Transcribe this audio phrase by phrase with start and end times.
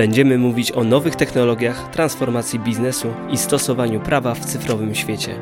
[0.00, 5.34] Będziemy mówić o nowych technologiach, transformacji biznesu i stosowaniu prawa w cyfrowym świecie.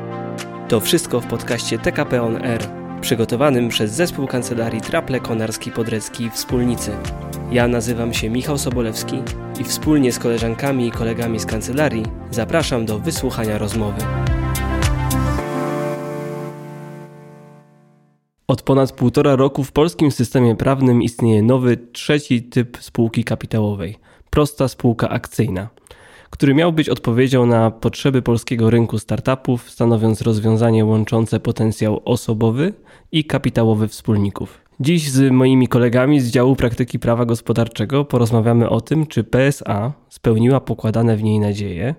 [0.67, 2.61] To wszystko w podcaście TKP On Air,
[3.01, 6.91] przygotowanym przez zespół kancelarii Traple Konarski Podrecki Wspólnicy.
[7.51, 9.21] Ja nazywam się Michał Sobolewski
[9.59, 14.01] i wspólnie z koleżankami i kolegami z kancelarii zapraszam do wysłuchania rozmowy.
[18.47, 24.67] Od ponad półtora roku w polskim systemie prawnym istnieje nowy, trzeci typ spółki kapitałowej prosta
[24.67, 25.69] spółka akcyjna,
[26.29, 32.73] który miał być odpowiedzią na potrzeby polskiego rynku startupów, stanowiąc rozwiązanie łączące potencjał osobowy
[33.11, 34.61] i kapitałowy wspólników.
[34.79, 40.61] Dziś z moimi kolegami z działu praktyki prawa gospodarczego porozmawiamy o tym, czy PSA spełniła
[40.61, 41.95] pokładane w niej nadzieje,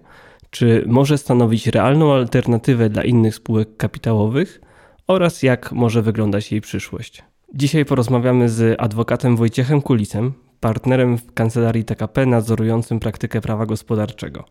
[0.50, 4.60] czy może stanowić realną alternatywę dla innych spółek kapitałowych
[5.06, 7.22] oraz jak może wyglądać jej przyszłość.
[7.54, 14.44] Dzisiaj porozmawiamy z adwokatem Wojciechem Kulisem, partnerem w kancelarii TKP nadzorującym praktykę prawa gospodarczego.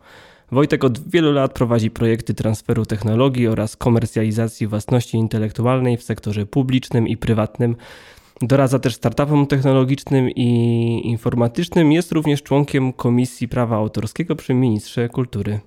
[0.51, 7.07] Wojtek od wielu lat prowadzi projekty transferu technologii oraz komercjalizacji własności intelektualnej w sektorze publicznym
[7.07, 7.75] i prywatnym.
[8.41, 11.91] Doradza też startupom technologicznym i informatycznym.
[11.91, 15.59] Jest również członkiem Komisji Prawa Autorskiego przy Ministrze Kultury.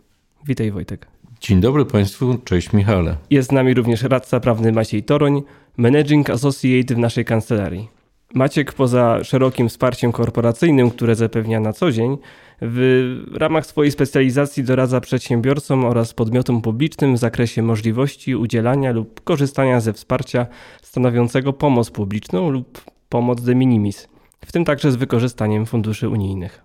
[0.47, 1.07] Witaj Wojtek.
[1.41, 3.17] Dzień dobry Państwu, cześć Michale.
[3.31, 5.43] Jest z nami również radca prawny Maciej Toroń,
[5.77, 8.02] Managing Associate w naszej kancelarii.
[8.35, 12.19] Maciek poza szerokim wsparciem korporacyjnym, które zapewnia na co dzień,
[12.63, 19.81] w ramach swojej specjalizacji doradza przedsiębiorcom oraz podmiotom publicznym w zakresie możliwości udzielania lub korzystania
[19.81, 20.47] ze wsparcia
[20.83, 24.09] stanowiącego pomoc publiczną lub pomoc de minimis,
[24.45, 26.63] w tym także z wykorzystaniem funduszy unijnych.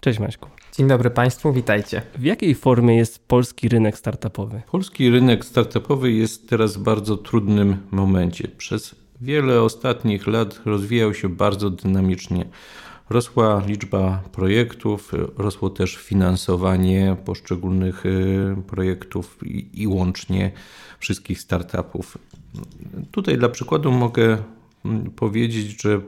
[0.00, 0.48] Cześć Maćku.
[0.76, 2.02] Dzień dobry Państwu, witajcie.
[2.18, 4.62] W jakiej formie jest polski rynek startupowy?
[4.72, 8.48] Polski rynek startupowy jest teraz w bardzo trudnym momencie.
[8.48, 12.46] Przez wiele ostatnich lat rozwijał się bardzo dynamicznie.
[13.10, 20.52] Rosła liczba projektów, rosło też finansowanie poszczególnych y, projektów i, i łącznie
[20.98, 22.18] wszystkich startupów.
[23.10, 24.38] Tutaj dla przykładu mogę
[25.16, 26.00] powiedzieć, że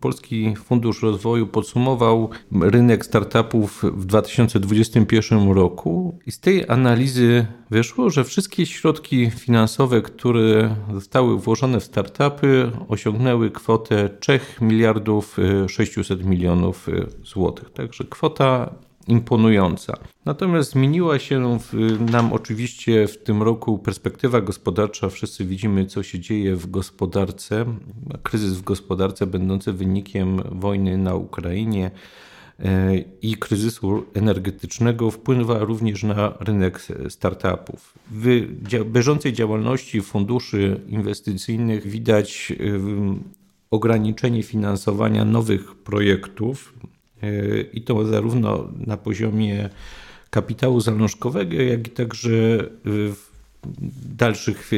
[0.00, 2.30] Polski Fundusz Rozwoju podsumował
[2.60, 10.76] rynek startupów w 2021 roku i z tej analizy wyszło, że wszystkie środki finansowe, które
[10.94, 15.36] zostały włożone w startupy, osiągnęły kwotę 3 miliardów
[15.68, 16.86] 600 milionów
[17.24, 17.70] złotych.
[17.70, 18.74] Także kwota
[19.08, 19.98] imponująca.
[20.24, 21.58] Natomiast zmieniła się
[22.10, 25.08] nam oczywiście w tym roku perspektywa gospodarcza.
[25.08, 27.64] Wszyscy widzimy, co się dzieje w gospodarce.
[28.22, 31.90] Kryzys w gospodarce będący wynikiem wojny na Ukrainie
[32.58, 37.94] e, i kryzysu energetycznego wpływa również na rynek startupów.
[38.10, 38.46] W
[38.84, 42.52] bieżącej działalności funduszy inwestycyjnych widać
[43.70, 46.97] ograniczenie finansowania nowych projektów, E,
[47.72, 49.68] i to zarówno na poziomie
[50.30, 52.30] kapitału zalążkowego, jak i także
[54.16, 54.76] dalszych e,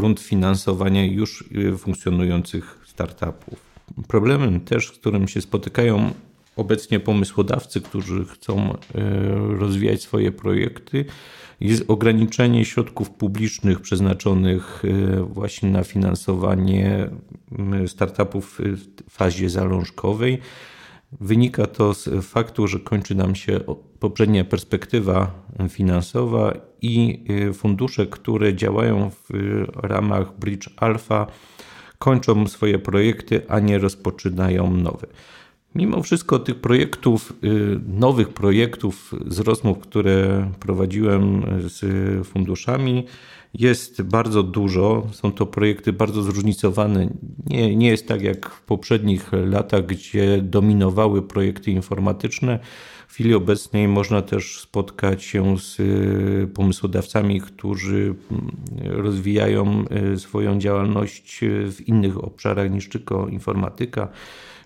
[0.00, 1.44] rund finansowania już
[1.78, 3.60] funkcjonujących startupów.
[4.08, 6.10] Problemem też, z którym się spotykają
[6.56, 8.76] obecnie pomysłodawcy, którzy chcą
[9.58, 11.04] rozwijać swoje projekty,
[11.60, 14.82] jest ograniczenie środków publicznych przeznaczonych
[15.20, 17.10] właśnie na finansowanie
[17.86, 18.58] startupów
[19.06, 20.38] w fazie zalążkowej
[21.12, 23.60] Wynika to z faktu, że kończy nam się
[24.00, 25.30] poprzednia perspektywa
[25.68, 26.52] finansowa
[26.82, 29.28] i y, fundusze, które działają w
[29.74, 31.26] ramach Bridge Alpha,
[31.98, 35.06] kończą swoje projekty, a nie rozpoczynają nowe.
[35.74, 41.80] Mimo wszystko tych projektów, y, nowych projektów z rozmów, które prowadziłem z
[42.26, 43.04] funduszami,
[43.58, 45.06] jest bardzo dużo.
[45.12, 47.08] Są to projekty bardzo zróżnicowane.
[47.46, 52.58] Nie, nie jest tak jak w poprzednich latach, gdzie dominowały projekty informatyczne.
[53.08, 58.56] W chwili obecnej można też spotkać się z y, pomysłodawcami, którzy mm,
[59.02, 59.84] rozwijają
[60.14, 64.08] y, swoją działalność w innych obszarach niż tylko informatyka.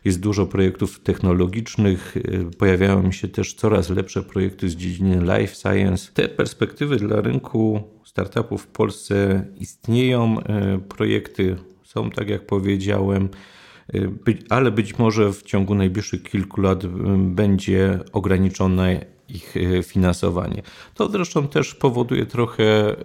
[0.05, 6.13] Jest dużo projektów technologicznych, y, pojawiają się też coraz lepsze projekty z dziedziny life science.
[6.15, 10.41] Te perspektywy dla rynku startupów w Polsce istnieją.
[10.41, 13.29] E, projekty są, tak jak powiedziałem,
[13.95, 13.99] e,
[14.49, 16.87] ale być może w ciągu najbliższych kilku lat
[17.19, 20.63] będzie ograniczone ich e, finansowanie.
[20.95, 22.97] To zresztą też powoduje trochę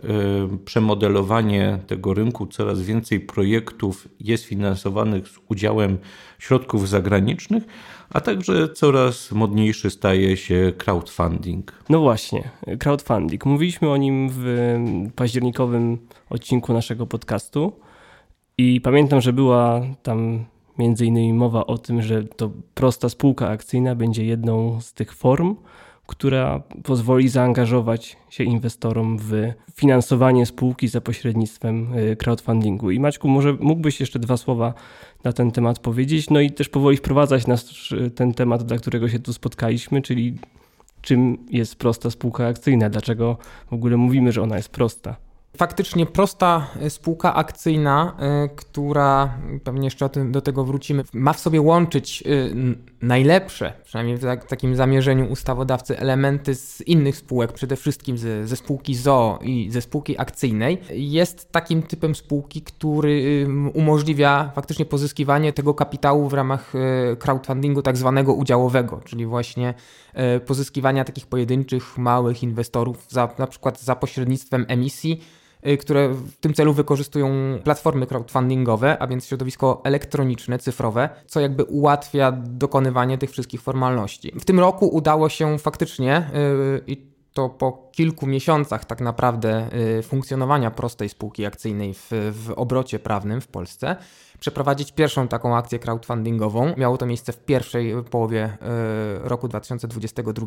[0.65, 2.47] przemodelowanie tego rynku.
[2.47, 5.97] Coraz więcej projektów jest finansowanych z udziałem
[6.39, 7.63] środków zagranicznych
[8.09, 11.73] a także coraz modniejszy staje się crowdfunding.
[11.89, 12.49] No właśnie,
[12.79, 13.45] crowdfunding.
[13.45, 14.77] Mówiliśmy o nim w
[15.15, 15.97] październikowym
[16.29, 17.73] odcinku naszego podcastu
[18.57, 20.45] i pamiętam, że była tam
[20.77, 25.55] Między innymi mowa o tym, że to prosta spółka akcyjna będzie jedną z tych form,
[26.07, 29.33] która pozwoli zaangażować się inwestorom w
[29.75, 32.91] finansowanie spółki za pośrednictwem y, crowdfundingu.
[32.91, 34.73] I Maćku, może mógłbyś jeszcze dwa słowa
[35.23, 39.09] na ten temat powiedzieć, no i też powoli wprowadzać nas w ten temat, dla którego
[39.09, 40.37] się tu spotkaliśmy, czyli
[41.01, 43.37] czym jest prosta spółka akcyjna, dlaczego
[43.69, 45.24] w ogóle mówimy, że ona jest prosta.
[45.57, 51.61] Faktycznie prosta e, spółka akcyjna, e, która, pewnie jeszcze do tego wrócimy, ma w sobie
[51.61, 52.29] łączyć e,
[53.01, 58.55] najlepsze, przynajmniej w tak, takim zamierzeniu ustawodawcy, elementy z innych spółek, przede wszystkim ze, ze
[58.55, 65.73] spółki ZOO i ze spółki akcyjnej, jest takim typem spółki, który umożliwia faktycznie pozyskiwanie tego
[65.73, 66.73] kapitału w ramach
[67.19, 69.73] crowdfundingu tak zwanego udziałowego, czyli właśnie
[70.45, 75.21] pozyskiwania takich pojedynczych, małych inwestorów, za, na przykład za pośrednictwem emisji
[75.79, 77.29] które w tym celu wykorzystują
[77.63, 84.31] platformy crowdfundingowe, a więc środowisko elektroniczne, cyfrowe, co jakby ułatwia dokonywanie tych wszystkich formalności.
[84.39, 89.69] W tym roku udało się faktycznie y, i to po kilku miesiącach tak naprawdę
[89.99, 93.95] y, funkcjonowania prostej spółki akcyjnej w, w obrocie prawnym w Polsce
[94.39, 96.73] przeprowadzić pierwszą taką akcję crowdfundingową.
[96.77, 98.57] Miało to miejsce w pierwszej połowie
[99.23, 100.45] roku 2022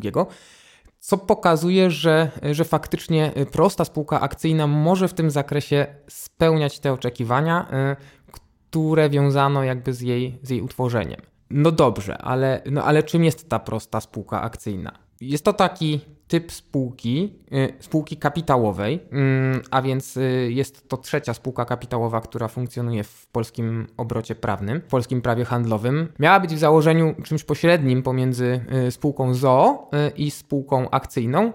[0.99, 7.67] co pokazuje, że, że faktycznie prosta spółka akcyjna może w tym zakresie spełniać te oczekiwania,
[7.91, 11.21] y, które wiązano jakby z jej, z jej utworzeniem.
[11.49, 14.91] No dobrze, ale, no ale czym jest ta prosta spółka akcyjna?
[15.21, 15.99] Jest to taki
[16.29, 22.47] typ spółki, y, spółki kapitałowej, mm, a więc y, jest to trzecia spółka kapitałowa, która
[22.47, 26.07] funkcjonuje w polskim obrocie prawnym, w polskim prawie handlowym.
[26.19, 31.53] Miała być w założeniu czymś pośrednim pomiędzy y, spółką ZOO i spółką akcyjną,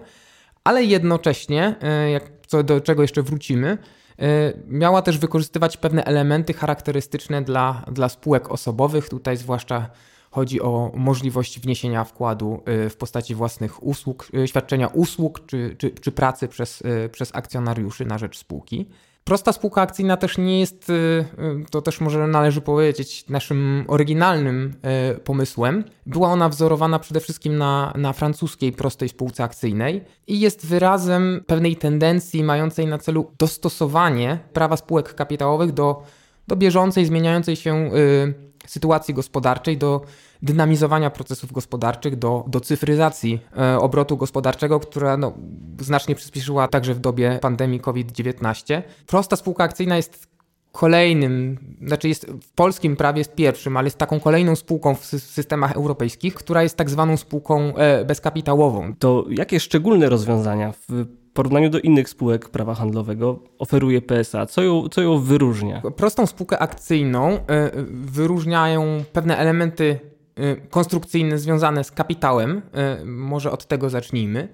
[0.63, 1.75] ale jednocześnie,
[2.47, 3.77] co do czego jeszcze wrócimy,
[4.67, 9.89] miała też wykorzystywać pewne elementy charakterystyczne dla, dla spółek osobowych, tutaj zwłaszcza
[10.35, 15.89] Chodzi o możliwość wniesienia wkładu y, w postaci własnych usług, y, świadczenia usług czy, czy,
[15.89, 18.89] czy pracy przez, y, przez akcjonariuszy na rzecz spółki.
[19.23, 20.91] Prosta spółka akcyjna też nie jest,
[21.71, 24.73] to też może należy powiedzieć, naszym oryginalnym
[25.23, 25.83] pomysłem.
[26.05, 31.75] Była ona wzorowana przede wszystkim na, na francuskiej prostej spółce akcyjnej i jest wyrazem pewnej
[31.75, 36.03] tendencji mającej na celu dostosowanie prawa spółek kapitałowych do,
[36.47, 37.89] do bieżącej, zmieniającej się
[38.67, 40.01] sytuacji gospodarczej, do
[40.41, 45.33] dynamizowania procesów gospodarczych, do, do cyfryzacji e, obrotu gospodarczego, która no,
[45.79, 48.81] znacznie przyspieszyła także w dobie pandemii COVID-19.
[49.07, 50.34] Prosta spółka akcyjna jest
[50.75, 51.57] kolejnym,
[51.87, 56.33] znaczy jest w polskim prawie jest pierwszym, ale jest taką kolejną spółką w systemach europejskich,
[56.33, 58.93] która jest tak zwaną spółką e, bezkapitałową.
[58.99, 64.45] To jakie szczególne rozwiązania w porównaniu do innych spółek prawa handlowego oferuje PSA?
[64.45, 65.81] Co ją, co ją wyróżnia?
[65.95, 67.39] Prostą spółkę akcyjną e,
[67.91, 69.99] wyróżniają pewne elementy
[70.39, 72.61] Y, konstrukcyjny związane z kapitałem.
[73.05, 74.47] Może od tego zacznijmy.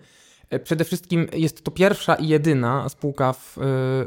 [0.53, 3.57] Y, przede wszystkim jest to pierwsza i jedyna spółka, w,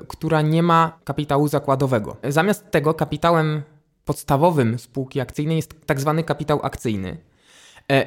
[0.08, 2.17] która nie ma kapitału zakładowego.
[2.29, 3.62] Zamiast tego kapitałem
[4.05, 7.17] podstawowym spółki akcyjnej jest tak zwany kapitał akcyjny.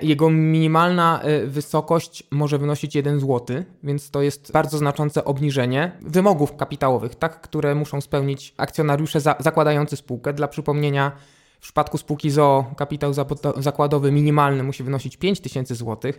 [0.01, 7.15] Jego minimalna wysokość może wynosić 1 zł, więc to jest bardzo znaczące obniżenie wymogów kapitałowych,
[7.15, 10.33] tak, które muszą spełnić akcjonariusze za, zakładający spółkę.
[10.33, 11.11] Dla przypomnienia,
[11.59, 13.11] w przypadku spółki ZOO kapitał
[13.57, 16.11] zakładowy minimalny musi wynosić 5000 zł,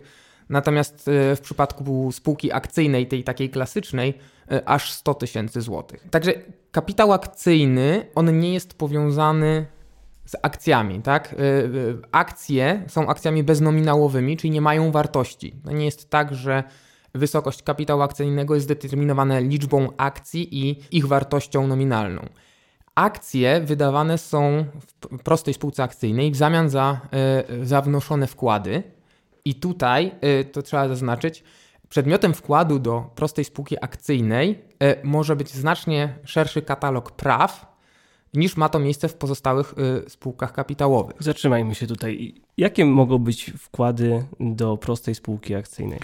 [0.49, 4.13] natomiast e, w przypadku spółki akcyjnej, tej takiej klasycznej,
[4.51, 6.07] e, aż 100 tysięcy złotych.
[6.11, 6.33] Także
[6.71, 9.65] kapitał akcyjny, on nie jest powiązany
[10.25, 11.33] z akcjami, tak?
[11.33, 11.37] E,
[12.11, 15.55] akcje są akcjami beznominałowymi, czyli nie mają wartości.
[15.65, 16.63] To nie jest tak, że
[17.15, 22.25] wysokość kapitału akcyjnego jest zdeterminowana liczbą akcji i ich wartością nominalną
[22.95, 24.65] akcje wydawane są
[25.11, 27.01] w prostej spółce akcyjnej w zamian za,
[27.63, 28.83] za wnoszone wkłady.
[29.45, 31.43] I tutaj, y, to trzeba zaznaczyć,
[31.89, 37.69] przedmiotem wkładu do prostej spółki akcyjnej y, może być znacznie szerszy katalog praw
[38.33, 39.73] niż ma to miejsce w pozostałych
[40.07, 41.15] spółkach kapitałowych.
[41.19, 42.35] Zatrzymajmy się tutaj.
[42.57, 45.99] Jakie mogą być wkłady do prostej spółki akcyjnej?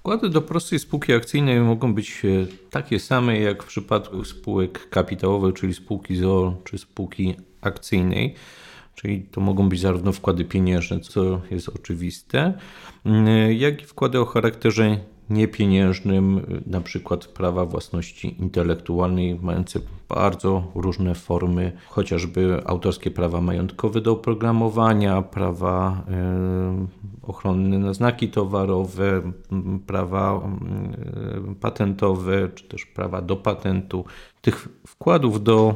[0.00, 5.54] Wkłady do prostej spółki akcyjnej mogą być e, takie same jak w przypadku spółek kapitałowych,
[5.54, 8.34] czyli spółki ZOO czy spółki akcyjnej.
[9.00, 12.54] Czyli to mogą być zarówno wkłady pieniężne, co jest oczywiste,
[13.58, 14.98] jak i wkłady o charakterze
[15.30, 19.80] niepieniężnym, na przykład prawa własności intelektualnej, mające
[20.14, 26.04] bardzo różne formy, chociażby autorskie prawa majątkowe do oprogramowania, prawa
[27.22, 29.22] ochronne na znaki towarowe,
[29.86, 30.40] prawa
[31.60, 34.04] patentowe, czy też prawa do patentu.
[34.40, 35.74] Tych wkładów do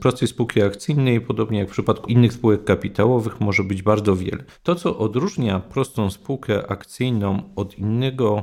[0.00, 4.44] prostej spółki akcyjnej, podobnie jak w przypadku innych spółek kapitałowych, może być bardzo wiele.
[4.62, 8.42] To, co odróżnia prostą spółkę akcyjną od innego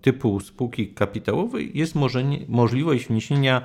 [0.00, 1.94] typu spółki kapitałowej, jest
[2.48, 3.62] możliwość wniesienia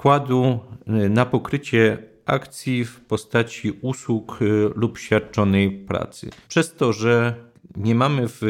[0.00, 0.58] wkładu
[1.04, 6.30] y, na pokrycie akcji w postaci usług y, lub świadczonej pracy.
[6.48, 7.34] Przez to, że
[7.76, 8.40] nie mamy w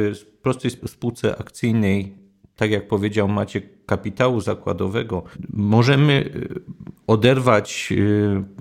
[0.42, 2.14] prostej spółce akcyjnej,
[2.57, 6.61] tak jak powiedział Maciek, kapitału zakładowego, możemy y,
[7.07, 7.92] oderwać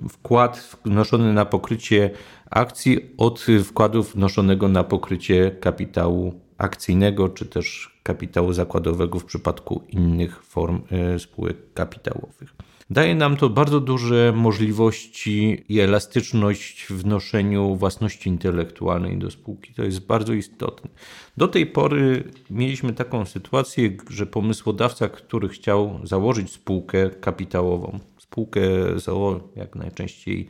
[0.08, 2.10] wkład wnoszony na pokrycie
[2.50, 10.44] akcji od wkładu wnoszonego na pokrycie kapitału akcyjnego, czy też kapitału zakładowego w przypadku innych
[10.44, 10.82] form
[11.18, 12.54] spółek kapitałowych.
[12.90, 19.74] Daje nam to bardzo duże możliwości i elastyczność w wnoszeniu własności intelektualnej do spółki.
[19.74, 20.90] To jest bardzo istotne.
[21.36, 28.60] Do tej pory mieliśmy taką sytuację, że pomysłodawca, który chciał założyć spółkę kapitałową, spółkę
[28.96, 30.48] ZOO, jak najczęściej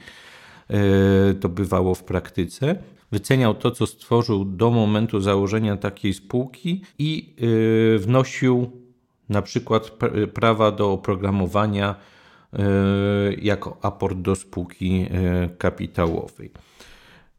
[0.71, 2.77] e, to bywało w praktyce,
[3.13, 7.35] wyceniał to, co stworzył do momentu założenia takiej spółki i
[7.95, 8.71] e, wnosił
[9.29, 9.91] na przykład
[10.35, 11.95] prawa do oprogramowania
[13.39, 16.51] jako aport do spółki e, kapitałowej.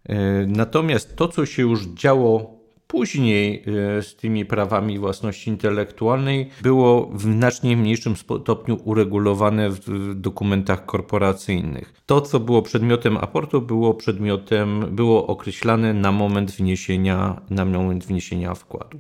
[0.06, 3.63] E, natomiast to, co się już działo później
[4.01, 11.94] z tymi prawami własności intelektualnej, było w znacznie mniejszym stopniu uregulowane w dokumentach korporacyjnych.
[12.06, 18.56] To, co było przedmiotem aportu, było przedmiotem, było określane na moment wniesienia, na moment wniesienia
[18.56, 19.00] wkładu.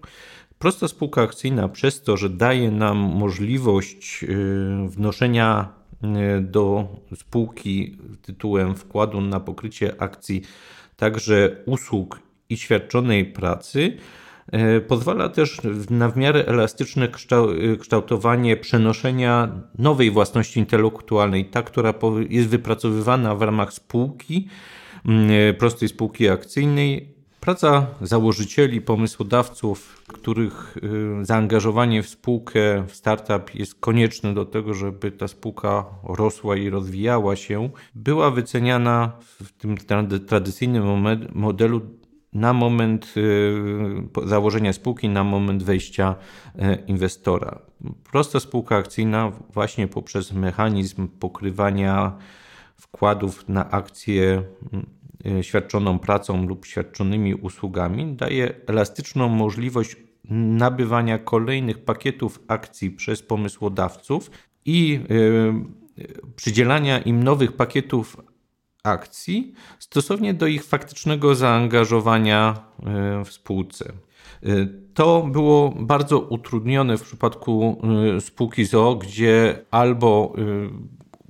[0.59, 4.25] Prosta spółka akcyjna przez to, że daje nam możliwość
[4.87, 5.80] wnoszenia
[6.41, 10.41] do spółki tytułem wkładu na pokrycie akcji
[10.97, 13.97] także usług i świadczonej pracy,
[14.51, 17.07] e, pozwala też na w miarę elastyczne
[17.79, 21.93] kształtowanie przenoszenia nowej własności intelektualnej, ta, która
[22.29, 24.47] jest wypracowywana w ramach spółki,
[25.57, 30.77] prostej spółki akcyjnej, Praca założycieli, pomysłodawców, których
[31.21, 36.69] y, zaangażowanie w spółkę, w startup jest konieczne do tego, żeby ta spółka rosła i
[36.69, 39.11] rozwijała się, była wyceniana
[39.43, 39.77] w tym
[40.27, 40.83] tradycyjnym
[41.33, 41.81] modelu
[42.33, 46.15] na moment y, założenia spółki, na moment wejścia
[46.55, 47.59] y, inwestora.
[48.11, 52.17] Prosta spółka akcyjna, właśnie poprzez mechanizm pokrywania
[52.75, 54.43] wkładów na akcje
[55.41, 59.95] świadczoną pracą lub świadczonymi usługami daje elastyczną możliwość
[60.29, 64.31] nabywania kolejnych pakietów akcji przez pomysłodawców
[64.65, 68.17] i e, przydzielania im nowych pakietów
[68.83, 73.93] akcji stosownie do ich faktycznego zaangażowania e, w spółce.
[74.93, 77.81] To było bardzo utrudnione w przypadku
[78.19, 80.33] spółki ZOO, gdzie albo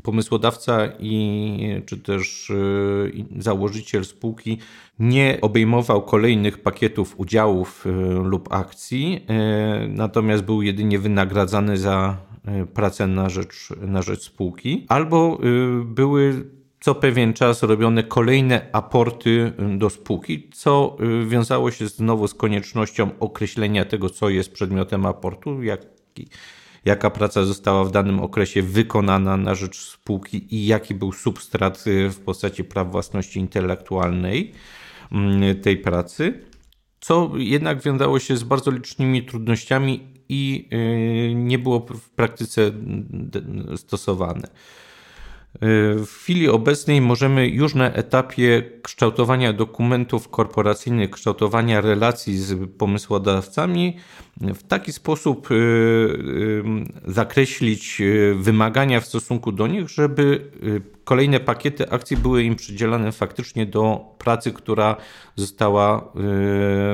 [0.04, 4.58] pomysłodawca i czy też y, założyciel spółki
[5.00, 7.90] nie obejmował kolejnych pakietów udziałów y,
[8.24, 9.26] lub akcji,
[9.86, 12.18] y, natomiast był jedynie wynagradzany za
[12.74, 15.40] pracę na rzecz, na rzecz spółki, albo
[15.86, 16.46] były
[16.80, 23.86] co pewien czas robione kolejne aporty do spółki, co wiązało się znowu z koniecznością określenia
[23.86, 26.28] tego, co jest przedmiotem aportu, jaki
[26.86, 32.10] jaka praca została w danym okresie wykonana na rzecz spółki i jaki był substrat y,
[32.10, 34.52] w postaci praw własności intelektualnej
[35.12, 36.44] mm, tej pracy,
[37.00, 42.72] co jednak wiązało się z bardzo licznymi trudnościami i y, nie było w praktyce
[43.76, 44.48] stosowane.
[45.98, 53.98] W chwili obecnej możemy już na etapie kształtowania dokumentów korporacyjnych, kształtowania relacji z pomysłodawcami
[54.42, 56.64] w taki sposób y, y,
[57.06, 60.52] zakreślić y, wymagania w stosunku do nich, żeby
[61.04, 64.96] kolejne pakiety akcji były im przydzielane faktycznie do pracy, która
[65.36, 66.14] została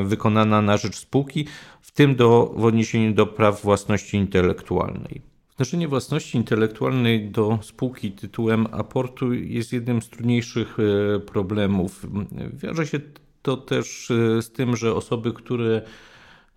[0.04, 1.48] wykonana na rzecz spółki,
[1.82, 5.37] w tym do, w odniesieniu do praw własności intelektualnej.
[5.58, 12.06] Wnoszenie własności intelektualnej do spółki tytułem aportu jest jednym z trudniejszych e, problemów.
[12.54, 13.00] Wiąże się
[13.42, 15.82] to też e, z tym, że osoby, które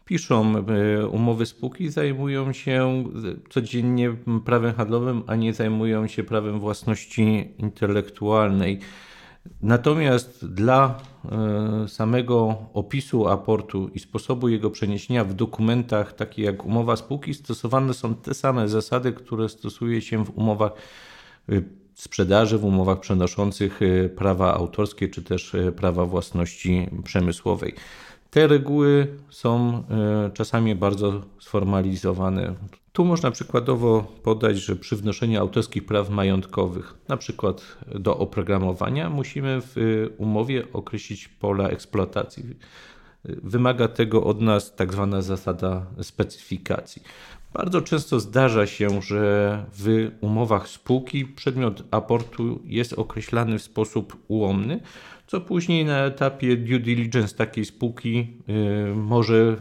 [0.04, 3.04] piszą e, umowy spółki, zajmują się
[3.50, 8.78] codziennie prawem handlowym, a nie zajmują się prawem własności intelektualnej.
[9.62, 11.00] Natomiast dla
[11.84, 17.94] e, samego opisu aportu i sposobu jego przeniesienia w dokumentach, takie jak umowa spółki, stosowane
[17.94, 20.72] są te same zasady, które stosuje się w umowach
[21.48, 21.62] e,
[21.94, 27.74] sprzedaży, w umowach przenoszących e, prawa autorskie czy też prawa własności przemysłowej.
[28.30, 29.82] Te reguły są
[30.34, 32.54] czasami bardzo sformalizowane.
[32.92, 39.60] Tu można przykładowo podać, że przy wnoszeniu autorskich praw majątkowych, na przykład do oprogramowania, musimy
[39.60, 42.44] w umowie określić pola eksploatacji.
[43.24, 47.02] Wymaga tego od nas tak zwana zasada specyfikacji.
[47.52, 54.80] Bardzo często zdarza się, że w umowach spółki przedmiot aportu jest określany w sposób ułomny,
[55.30, 59.56] co później na etapie due diligence takiej spółki yy, może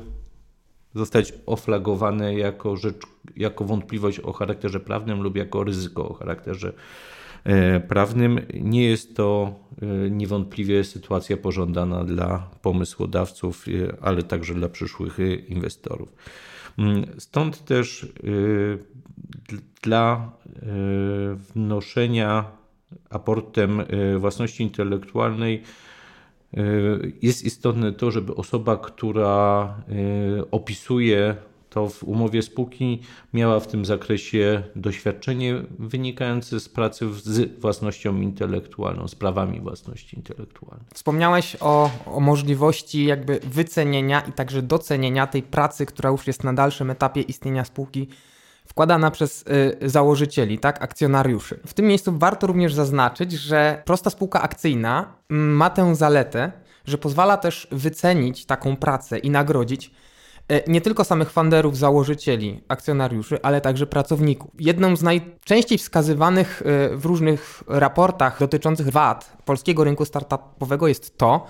[0.95, 3.01] zostać oflagowane jako, rzecz,
[3.37, 6.73] jako wątpliwość o charakterze prawnym lub jako ryzyko o charakterze
[7.43, 8.39] e, prawnym.
[8.53, 16.13] Nie jest to e, niewątpliwie sytuacja pożądana dla pomysłodawców, e, ale także dla przyszłych inwestorów.
[16.77, 18.07] Mm, stąd też
[19.81, 20.31] dla
[21.55, 22.58] wnoszenia
[23.09, 23.83] aportem
[24.17, 25.63] własności intelektualnej
[26.57, 29.75] Y, jest istotne to, żeby osoba, która
[30.39, 31.35] y, opisuje
[31.69, 33.01] to w umowie spółki,
[33.33, 40.85] miała w tym zakresie doświadczenie wynikające z pracy z własnością intelektualną, z prawami własności intelektualnej.
[40.93, 46.53] Wspomniałeś o, o możliwości jakby wycenienia i także docenienia tej pracy, która już jest na
[46.53, 48.07] dalszym etapie istnienia spółki
[48.69, 49.45] wkładana przez
[49.83, 51.59] y, założycieli, tak, akcjonariuszy.
[51.65, 56.51] W tym miejscu warto również zaznaczyć, że prosta spółka akcyjna mm, ma tę zaletę,
[56.85, 59.91] że pozwala też wycenić taką pracę i nagrodzić
[60.51, 64.51] y, nie tylko samych funderów, założycieli, akcjonariuszy, ale także pracowników.
[64.59, 71.45] Jedną z najczęściej wskazywanych y, w różnych raportach dotyczących wad polskiego rynku startupowego jest to,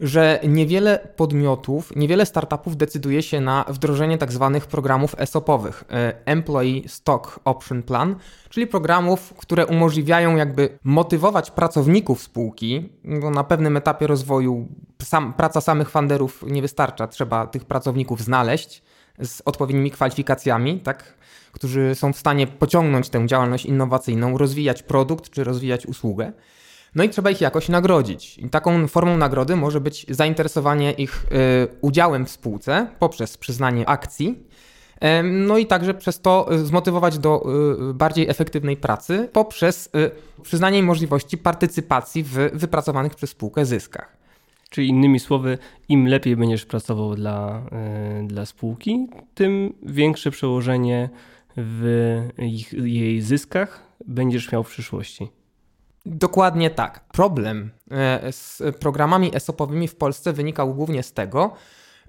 [0.00, 6.84] że niewiele podmiotów, niewiele startupów decyduje się na wdrożenie tak zwanych programów ESOP-owych, e, Employee
[6.88, 8.16] Stock Option Plan,
[8.48, 14.68] czyli programów, które umożliwiają jakby motywować pracowników spółki, bo na pewnym etapie rozwoju
[15.02, 18.82] sam, praca samych funderów nie wystarcza, trzeba tych pracowników znaleźć
[19.22, 21.18] z odpowiednimi kwalifikacjami, tak,
[21.52, 26.32] którzy są w stanie pociągnąć tę działalność innowacyjną, rozwijać produkt czy rozwijać usługę.
[26.98, 28.38] No i trzeba ich jakoś nagrodzić.
[28.38, 31.28] I taką formą nagrody może być zainteresowanie ich y,
[31.80, 34.38] udziałem w spółce poprzez przyznanie akcji.
[35.22, 37.46] No i także przez to y, zmotywować do
[37.94, 39.90] bardziej efektywnej pracy poprzez
[40.42, 44.16] przyznanie im możliwości partycypacji w wypracowanych przez spółkę zyskach.
[44.70, 47.62] Czyli innymi słowy, im lepiej będziesz pracował dla,
[48.24, 51.10] dla spółki, tym większe przełożenie
[51.56, 55.37] w ich, jej zyskach będziesz miał w przyszłości.
[56.06, 57.00] Dokładnie tak.
[57.12, 61.52] Problem e, z programami ESOP-owymi w Polsce wynikał głównie z tego,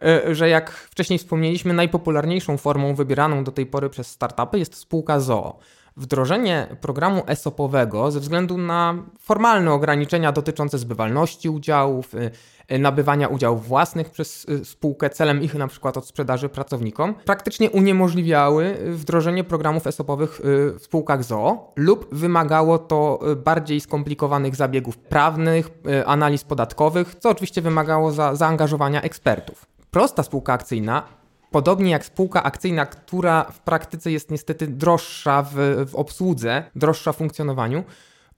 [0.01, 5.19] e, że jak wcześniej wspomnieliśmy, najpopularniejszą formą wybieraną do tej pory przez startupy jest spółka
[5.19, 5.59] ZOO.
[5.99, 12.31] Wdrożenie programu ESOP-owego ze względu na formalne ograniczenia dotyczące zbywalności udziałów, y,
[12.71, 17.69] y, nabywania udziałów własnych przez y, spółkę celem ich na przykład od sprzedaży pracownikom, praktycznie
[17.69, 25.69] uniemożliwiały wdrożenie programów ESOP-owych w spółkach ZOO lub wymagało to bardziej skomplikowanych zabiegów prawnych,
[26.05, 29.65] analiz podatkowych, co oczywiście wymagało za, zaangażowania ekspertów.
[29.91, 31.19] Prosta spółka akcyjna
[31.51, 35.55] Podobnie jak spółka akcyjna, która w praktyce jest niestety droższa w,
[35.91, 37.83] w obsłudze, droższa w funkcjonowaniu,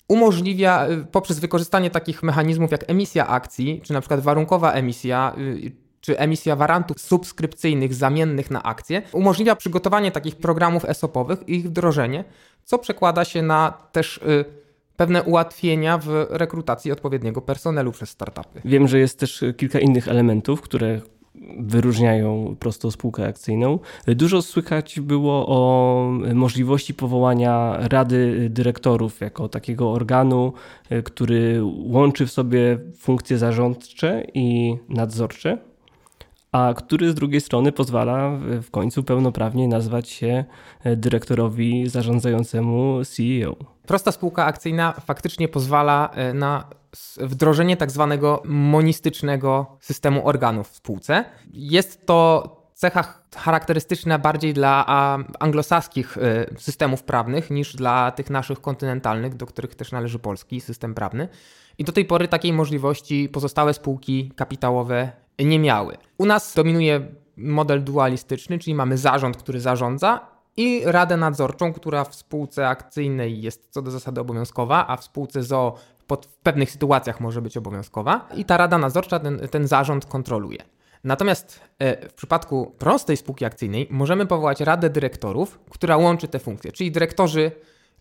[0.07, 5.71] umożliwia y, poprzez wykorzystanie takich mechanizmów jak emisja akcji, czy na przykład warunkowa emisja, y,
[6.01, 12.23] czy emisja warantów subskrypcyjnych zamiennych na akcje, umożliwia przygotowanie takich programów ESOP-owych i ich wdrożenie,
[12.63, 14.45] co przekłada się na też y,
[14.97, 18.61] pewne ułatwienia w rekrutacji odpowiedniego personelu przez startupy.
[18.65, 21.01] Wiem, że jest też kilka innych elementów, które
[21.59, 23.79] wyróżniają prostą spółkę akcyjną.
[24.07, 30.53] Dużo słychać było o możliwości powołania Rady Dyrektorów jako takiego organu,
[31.03, 35.57] który łączy w sobie funkcje zarządcze i nadzorcze,
[36.51, 40.45] a który z drugiej strony pozwala w końcu pełnoprawnie nazwać się
[40.97, 43.55] dyrektorowi zarządzającemu CEO.
[43.91, 46.63] Prosta spółka akcyjna faktycznie pozwala e, na
[47.17, 51.25] wdrożenie tak zwanego monistycznego systemu organów w spółce.
[51.53, 53.03] Jest to cecha
[53.35, 54.85] charakterystyczna bardziej dla
[55.39, 60.93] anglosaskich y, systemów prawnych niż dla tych naszych kontynentalnych, do których też należy polski system
[60.93, 61.27] prawny.
[61.77, 65.97] I do tej pory takiej możliwości pozostałe spółki kapitałowe nie miały.
[66.17, 72.15] U nas dominuje model dualistyczny, czyli mamy zarząd, który zarządza i radę nadzorczą, która w
[72.15, 75.75] spółce akcyjnej jest co do zasady obowiązkowa, a w spółce ZO
[76.07, 80.63] pod, w pewnych sytuacjach może być obowiązkowa i ta rada nadzorcza ten, ten zarząd kontroluje.
[81.03, 86.71] Natomiast e, w przypadku prostej spółki akcyjnej możemy powołać radę dyrektorów, która łączy te funkcje,
[86.71, 87.51] czyli dyrektorzy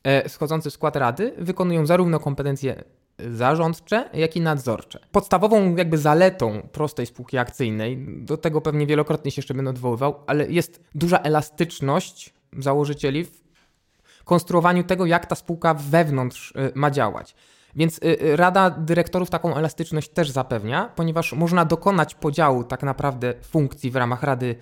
[0.05, 2.85] e, schodzący w skład rady wykonują zarówno kompetencje
[3.29, 4.99] zarządcze, jak i nadzorcze.
[5.13, 10.51] Podstawową jakby zaletą prostej spółki akcyjnej, do tego pewnie wielokrotnie się jeszcze będę odwoływał, ale
[10.51, 17.35] jest duża elastyczność założycieli w konstruowaniu tego, jak ta spółka wewnątrz y, ma działać.
[17.77, 23.35] Więc y, y, Rada Dyrektorów taką elastyczność też zapewnia, ponieważ można dokonać podziału tak naprawdę
[23.43, 24.57] funkcji w ramach Rady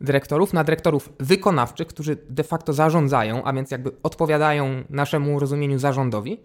[0.00, 6.40] Dyrektorów na dyrektorów wykonawczych, którzy de facto zarządzają, a więc jakby odpowiadają naszemu rozumieniu zarządowi,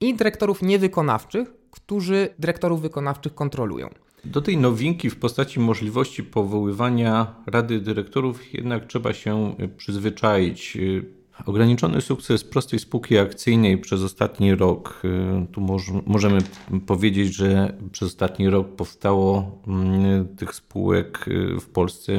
[0.00, 3.88] i dyrektorów niewykonawczych, którzy dyrektorów wykonawczych kontrolują.
[4.24, 10.78] Do tej nowinki w postaci możliwości powoływania Rady Dyrektorów jednak trzeba się przyzwyczaić.
[11.46, 15.60] Ograniczony sukces prostej spółki akcyjnej przez ostatni rok, y, tu
[16.06, 16.38] możemy
[16.86, 22.12] powiedzieć, że przez ostatni rok powstało mm, tych spółek y, w Polsce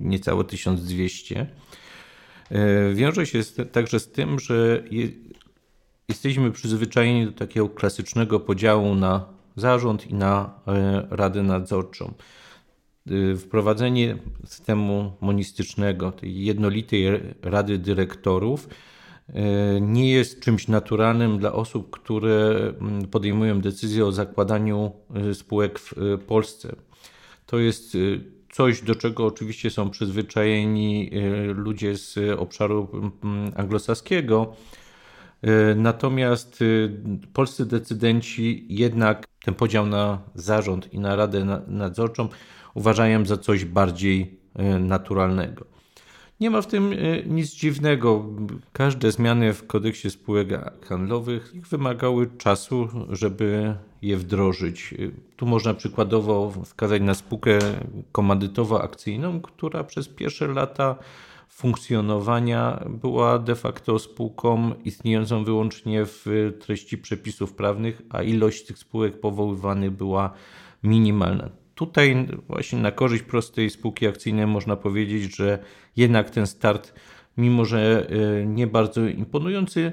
[0.00, 1.46] niecałe 1200.
[2.52, 4.84] Y, wiąże się także z tym, że
[6.08, 10.60] jesteśmy przyzwyczajeni do takiego klasycznego podziału na zarząd i na
[11.10, 12.14] radę nadzorczą.
[13.10, 14.16] Y, wprowadzenie
[14.46, 17.06] systemu monistycznego, tej jednolitej
[17.42, 18.68] rady dyrektorów,
[19.28, 19.32] y,
[19.80, 24.92] nie jest czymś naturalnym dla osób, które mm, podejmują decyzję o zakładaniu
[25.32, 25.94] spółek w
[26.26, 26.76] Polsce.
[27.46, 27.96] To jest
[28.52, 31.10] coś, do czego oczywiście są przyzwyczajeni
[31.54, 34.56] ludzie z obszaru mm, anglosaskiego.
[35.76, 36.64] Natomiast
[37.32, 42.28] polscy decydenci jednak ten podział na zarząd i na radę nadzorczą
[42.74, 45.64] uważają za coś bardziej e, naturalnego.
[46.40, 48.24] Nie ma w tym e, nic dziwnego.
[48.72, 50.48] Każde zmiany w kodeksie spółek
[50.84, 54.94] handlowych wymagały czasu, żeby je wdrożyć.
[54.94, 54.96] E,
[55.36, 57.58] tu można przykładowo wskazać na spółkę
[58.12, 60.96] komandytowo-akcyjną, która przez pierwsze lata
[61.48, 69.20] funkcjonowania była de facto spółką istniejącą wyłącznie w treści przepisów prawnych, a ilość tych spółek
[69.20, 70.32] powoływanych była
[70.82, 71.50] minimalna.
[71.74, 75.58] Tutaj właśnie na korzyść prostej spółki akcyjnej można powiedzieć, że
[75.96, 76.94] jednak ten start,
[77.36, 79.92] mimo że e, nie bardzo imponujący,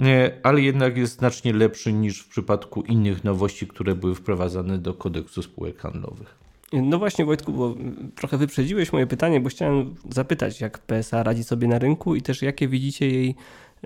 [0.00, 4.94] e, ale jednak jest znacznie lepszy niż w przypadku innych nowości, które były wprowadzane do
[4.94, 6.45] kodeksu spółek handlowych.
[6.72, 7.74] No właśnie Wojtku, bo
[8.14, 12.42] trochę wyprzedziłeś moje pytanie, bo chciałem zapytać, jak PSA radzi sobie na rynku i też
[12.42, 13.34] jakie widzicie jej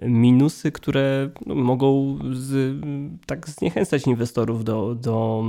[0.02, 2.76] minusy, które mogą z,
[3.26, 5.44] tak zniechęcać inwestorów do, do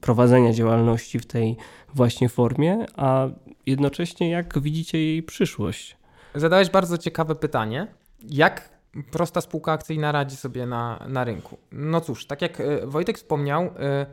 [0.00, 1.56] prowadzenia działalności w tej
[1.94, 3.28] właśnie formie, a
[3.66, 5.96] jednocześnie jak widzicie jej przyszłość?
[6.34, 7.86] Zadałeś bardzo ciekawe pytanie.
[8.30, 8.72] Jak
[9.10, 11.58] prosta spółka akcyjna radzi sobie na, na rynku?
[11.72, 14.06] No cóż, tak jak e, Wojtek wspomniał, e,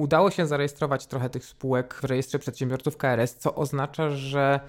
[0.00, 4.60] udało się zarejestrować trochę tych spółek w rejestrze przedsiębiorców KRS, co oznacza, że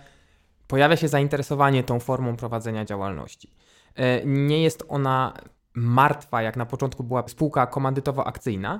[0.67, 3.53] pojawia się zainteresowanie tą formą prowadzenia działalności.
[3.95, 5.33] E, nie jest ona
[5.73, 8.79] martwa, jak na początku była spółka komandytowo-akcyjna,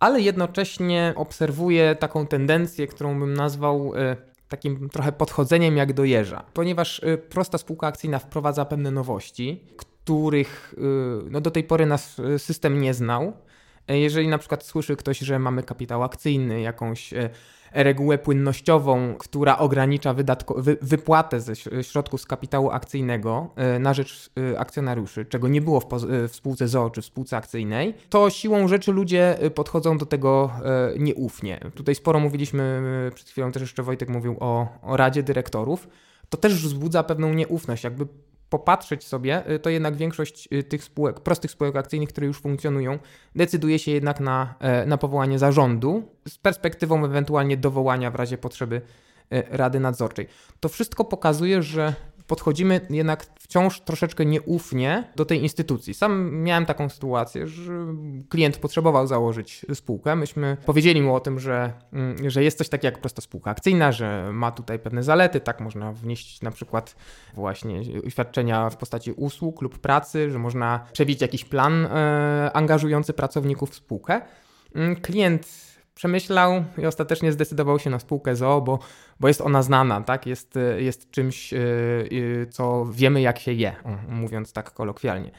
[0.00, 4.16] ale jednocześnie obserwuje taką tendencję, którą bym nazwał e,
[4.48, 10.74] takim trochę podchodzeniem jak do jeża, ponieważ e, prosta spółka akcyjna wprowadza pewne nowości, których
[11.30, 13.32] no, do tej pory nas system nie znał.
[13.88, 17.14] Jeżeli na przykład słyszy ktoś, że mamy kapitał akcyjny, jakąś
[17.72, 24.30] regułę płynnościową, która ogranicza wydatko, wy, wypłatę ze środków z kapitału akcyjnego e, na rzecz
[24.52, 28.30] e, akcjonariuszy, czego nie było w, e, w spółce ZOO czy w spółce akcyjnej, to
[28.30, 30.50] siłą rzeczy ludzie podchodzą do tego
[30.98, 31.60] nieufnie.
[31.74, 32.82] Tutaj sporo mówiliśmy,
[33.14, 35.88] przed chwilą też jeszcze Wojtek mówił o, o Radzie Dyrektorów.
[36.28, 38.06] To też wzbudza pewną nieufność, jakby
[38.50, 42.98] popatrzeć sobie, y, to jednak większość y, tych spółek, prostych spółek akcyjnych, które już funkcjonują,
[43.34, 48.82] decyduje się jednak na, e, na powołanie zarządu z perspektywą ewentualnie dowołania w razie potrzeby
[49.30, 50.26] e, Rady Nadzorczej.
[50.60, 51.94] To wszystko pokazuje, że
[52.26, 55.94] podchodzimy jednak wciąż troszeczkę nieufnie do tej instytucji.
[55.94, 57.72] Sam miałem taką sytuację, że
[58.28, 60.16] klient potrzebował założyć spółkę.
[60.16, 63.92] Myśmy powiedzieli mu o tym, że, mm, że jest coś takiego jak prosta spółka akcyjna,
[63.92, 66.96] że ma tutaj pewne zalety, tak można wnieść na przykład
[67.34, 73.70] właśnie świadczenia w postaci usług lub pracy, że można przewidzieć jakiś plan e, angażujący pracowników
[73.70, 74.20] w spółkę.
[74.74, 78.78] Mm, klient przemyślał i ostatecznie zdecydował się na spółkę ZOO, bo,
[79.20, 80.26] bo jest ona znana, tak?
[80.26, 81.56] Jest, jest czymś, y,
[82.12, 83.76] y, co wiemy jak się je,
[84.08, 85.30] mówiąc tak kolokwialnie.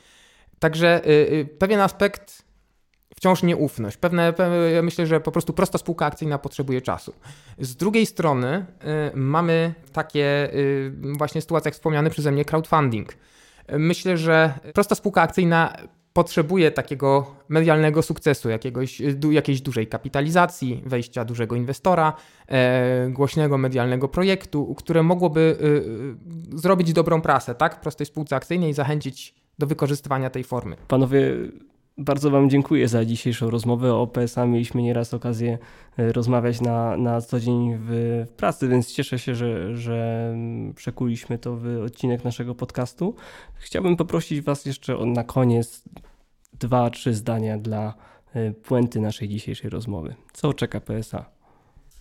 [0.60, 2.46] Także y, pewien aspekt
[3.15, 3.98] wciąż nieufność.
[3.98, 4.34] Pewne,
[4.74, 7.13] ja myślę, że po prostu prosta spółka akcyjna potrzebuje czasu.
[7.60, 8.65] Z drugiej strony
[9.13, 10.52] mamy takie
[11.17, 13.13] właśnie sytuacje, jak wspomniany przeze mnie crowdfunding.
[13.72, 15.78] Myślę, że prosta spółka akcyjna
[16.17, 22.13] potrzebuje takiego medialnego sukcesu, jakiegoś, du, jakiejś dużej kapitalizacji, wejścia dużego inwestora,
[22.47, 25.58] e, głośnego medialnego projektu, które mogłoby
[26.53, 27.82] e, zrobić dobrą prasę, tak?
[27.82, 30.75] Prostej spółce akcyjnej i zachęcić do wykorzystywania tej formy.
[30.88, 31.34] Panowie,
[31.97, 33.93] bardzo Wam dziękuję za dzisiejszą rozmowę.
[33.93, 35.58] O PSA mieliśmy nieraz okazję
[35.97, 40.36] rozmawiać na, na co dzień w, pracy, więc cieszę się, że, że
[40.75, 43.15] przekuliśmy to w odcinek naszego podcastu.
[43.53, 45.84] Chciałbym poprosić Was jeszcze na koniec
[46.60, 47.93] dwa, trzy zdania dla
[48.34, 50.15] e, puenty naszej dzisiejszej rozmowy.
[50.34, 51.38] Co czeka PSA?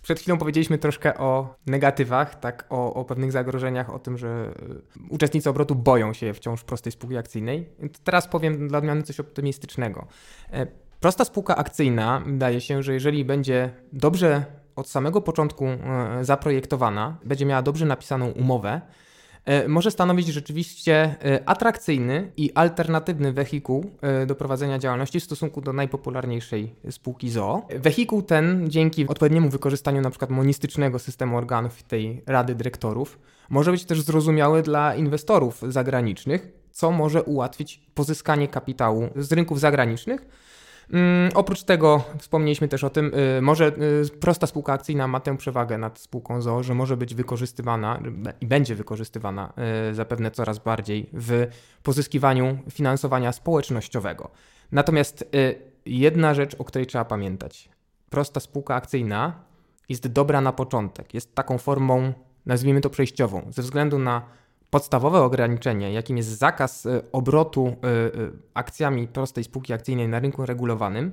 [0.07, 4.53] Przed chwilą powiedzieliśmy troszkę o negatywach, tak, o, o pewnych zagrożeniach, o tym, że
[4.99, 7.69] y, uczestnicy obrotu boją się wciąż prostej spółki akcyjnej.
[8.03, 10.07] Teraz powiem dla odmiany coś optymistycznego.
[10.51, 10.67] E,
[10.99, 15.77] prosta spółka akcyjna, wydaje się, że jeżeli będzie dobrze od samego początku e,
[16.21, 18.81] zaprojektowana, będzie miała dobrze napisaną umowę,
[19.67, 25.73] może stanowić rzeczywiście e, atrakcyjny i alternatywny wehikuł e, do prowadzenia działalności w stosunku do
[25.73, 27.67] najpopularniejszej spółki ZOO.
[27.75, 30.27] Wehikuł ten dzięki odpowiedniemu wykorzystaniu np.
[30.29, 37.23] monistycznego systemu organów tej rady dyrektorów może być też zrozumiały dla inwestorów zagranicznych, co może
[37.23, 40.25] ułatwić pozyskanie kapitału z rynków zagranicznych
[40.93, 45.37] Mm, oprócz tego wspomnieliśmy też o tym, y, może y, prosta spółka akcyjna ma tę
[45.37, 47.99] przewagę nad spółką ZOO, że może być wykorzystywana
[48.41, 49.53] i będzie wykorzystywana
[49.91, 51.47] y, zapewne coraz bardziej w
[51.83, 54.31] pozyskiwaniu finansowania społecznościowego.
[54.71, 55.25] Natomiast
[55.85, 57.69] jedna rzecz, o której trzeba pamiętać.
[58.09, 59.33] Prosta spółka akcyjna
[59.89, 62.13] jest dobra na początek, jest taką formą,
[62.45, 64.21] nazwijmy to przejściową, ze względu na
[64.69, 67.87] podstawowe ograniczenie, jakim jest zakaz y, obrotu y,
[68.19, 71.11] y, akcjami prostej spółki akcyjnej na rynku regulowanym,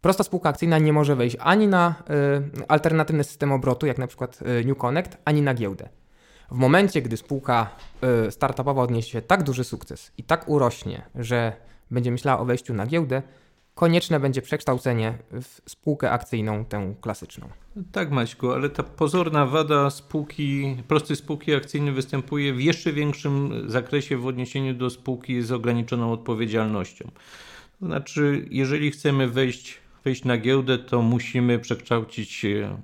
[0.00, 1.94] prosta spółka akcyjna nie może wejść ani na
[2.68, 5.88] alternatywny system obrotu, jak na przykład New Connect, ani na giełdę.
[6.50, 7.70] W momencie, gdy spółka
[8.30, 11.52] startupowa odniesie tak duży sukces i tak urośnie, że
[11.90, 13.22] będzie myślała o wejściu na giełdę,
[13.76, 17.48] konieczne będzie przekształcenie w spółkę akcyjną, tę klasyczną.
[17.92, 24.16] Tak, Maćku, ale ta pozorna wada spółki, prostej spółki akcyjnej występuje w jeszcze większym zakresie
[24.16, 27.10] w odniesieniu do spółki z ograniczoną odpowiedzialnością.
[27.80, 32.78] To znaczy, jeżeli chcemy wejść, wejść na giełdę, to musimy przekształcić e,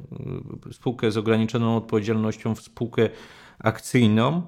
[0.72, 3.08] spółkę z ograniczoną odpowiedzialnością w spółkę
[3.58, 4.42] akcyjną.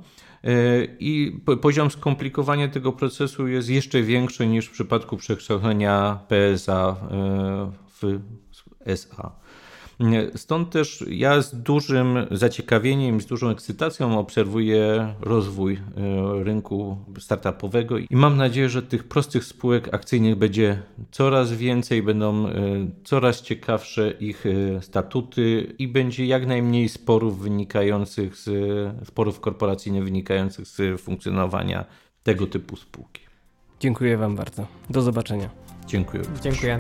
[1.01, 8.21] I poziom skomplikowania tego procesu jest jeszcze większy niż w przypadku przekształcenia PSA e, w
[8.85, 9.33] SA.
[10.37, 15.81] Stąd też ja z dużym zaciekawieniem, z dużą ekscytacją obserwuję rozwój e,
[16.45, 22.53] rynku startupowego i mam nadzieję, że tych prostych spółek akcyjnych będzie coraz więcej, będą e,
[23.05, 28.49] coraz ciekawsze ich e, statuty i będzie jak najmniej sporów wynikających z
[29.07, 31.85] sporów korporacyjnych wynikających z funkcjonowania
[32.23, 33.23] tego typu spółki.
[33.81, 34.67] Dziękuję Wam bardzo.
[34.91, 35.51] Do zobaczenia.
[35.87, 36.23] Dziękuję.
[36.43, 36.79] Dziękuję.